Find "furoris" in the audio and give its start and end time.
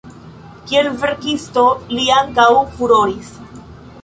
2.79-3.31